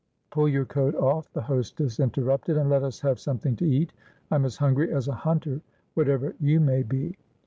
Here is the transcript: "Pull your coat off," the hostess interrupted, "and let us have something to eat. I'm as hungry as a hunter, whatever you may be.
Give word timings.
"Pull 0.31 0.49
your 0.49 0.65
coat 0.65 0.95
off," 0.95 1.31
the 1.31 1.43
hostess 1.43 1.99
interrupted, 1.99 2.57
"and 2.57 2.71
let 2.71 2.81
us 2.81 3.01
have 3.01 3.19
something 3.19 3.55
to 3.57 3.67
eat. 3.69 3.93
I'm 4.31 4.45
as 4.45 4.57
hungry 4.57 4.91
as 4.91 5.07
a 5.07 5.13
hunter, 5.13 5.61
whatever 5.93 6.33
you 6.39 6.59
may 6.59 6.81
be. 6.81 7.15